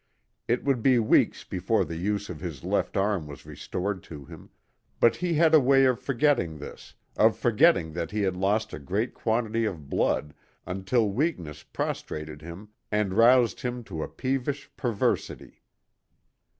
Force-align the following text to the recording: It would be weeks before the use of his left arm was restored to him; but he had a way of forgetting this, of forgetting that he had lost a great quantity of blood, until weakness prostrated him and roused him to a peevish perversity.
It 0.47 0.63
would 0.63 0.81
be 0.81 0.97
weeks 0.97 1.43
before 1.43 1.85
the 1.85 1.95
use 1.95 2.27
of 2.27 2.39
his 2.39 2.63
left 2.63 2.97
arm 2.97 3.27
was 3.27 3.45
restored 3.45 4.01
to 4.05 4.25
him; 4.25 4.49
but 4.99 5.17
he 5.17 5.35
had 5.35 5.53
a 5.53 5.59
way 5.59 5.85
of 5.85 5.99
forgetting 5.99 6.57
this, 6.57 6.95
of 7.17 7.37
forgetting 7.37 7.93
that 7.93 8.09
he 8.09 8.21
had 8.23 8.35
lost 8.35 8.73
a 8.73 8.79
great 8.79 9.13
quantity 9.13 9.63
of 9.65 9.91
blood, 9.91 10.33
until 10.65 11.07
weakness 11.11 11.61
prostrated 11.61 12.41
him 12.41 12.69
and 12.91 13.13
roused 13.13 13.61
him 13.61 13.83
to 13.83 14.01
a 14.01 14.07
peevish 14.07 14.71
perversity. 14.75 15.61